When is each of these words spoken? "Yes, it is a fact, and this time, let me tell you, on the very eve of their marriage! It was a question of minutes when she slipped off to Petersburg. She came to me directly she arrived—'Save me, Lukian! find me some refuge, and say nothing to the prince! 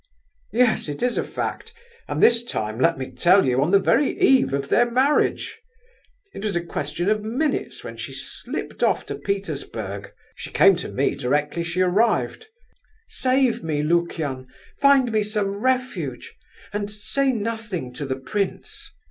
"Yes, 0.51 0.89
it 0.89 1.03
is 1.03 1.15
a 1.15 1.23
fact, 1.23 1.73
and 2.07 2.23
this 2.23 2.43
time, 2.43 2.79
let 2.79 2.97
me 2.97 3.11
tell 3.11 3.45
you, 3.45 3.61
on 3.61 3.69
the 3.69 3.77
very 3.77 4.19
eve 4.19 4.51
of 4.51 4.67
their 4.69 4.89
marriage! 4.89 5.59
It 6.33 6.43
was 6.43 6.55
a 6.55 6.65
question 6.65 7.07
of 7.07 7.21
minutes 7.23 7.83
when 7.83 7.97
she 7.97 8.11
slipped 8.11 8.81
off 8.81 9.05
to 9.05 9.15
Petersburg. 9.15 10.11
She 10.33 10.49
came 10.49 10.75
to 10.77 10.89
me 10.89 11.13
directly 11.13 11.61
she 11.61 11.81
arrived—'Save 11.81 13.63
me, 13.63 13.83
Lukian! 13.83 14.47
find 14.79 15.11
me 15.11 15.21
some 15.21 15.57
refuge, 15.57 16.33
and 16.73 16.89
say 16.89 17.31
nothing 17.31 17.93
to 17.93 18.07
the 18.07 18.15
prince! 18.15 18.89